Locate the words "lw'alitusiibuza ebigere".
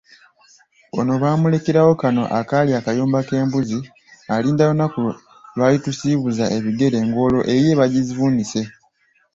5.55-6.97